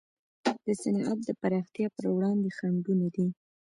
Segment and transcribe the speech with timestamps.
[0.65, 3.27] د صنعت د پراختیا پر وړاندې خنډونه دي.